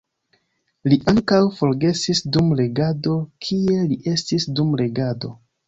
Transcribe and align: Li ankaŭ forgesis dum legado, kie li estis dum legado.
Li 0.93 0.97
ankaŭ 1.13 1.41
forgesis 1.57 2.23
dum 2.37 2.49
legado, 2.63 3.21
kie 3.49 3.87
li 3.93 4.01
estis 4.17 4.51
dum 4.59 4.77
legado. 4.85 5.35